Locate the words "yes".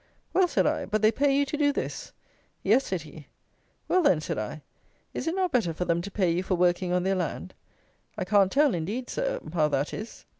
2.63-2.87